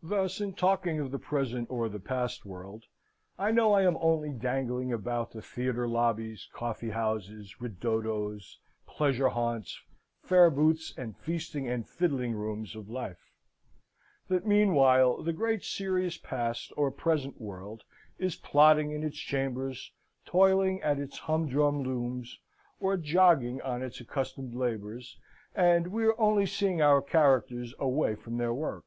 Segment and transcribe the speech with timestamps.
[0.00, 2.84] Thus, in talking of the present or the past world,
[3.36, 9.76] I know I am only dangling about the theatre lobbies, coffee houses, ridottos, pleasure haunts,
[10.22, 13.32] fair booths, and feasting and fiddling rooms of life;
[14.28, 17.82] that, meanwhile, the great serious past or present world
[18.20, 19.90] is plodding in its chambers,
[20.24, 22.38] toiling at its humdrum looms,
[22.78, 25.18] or jogging on its accustomed labours,
[25.56, 28.84] and we are only seeing our characters away from their work.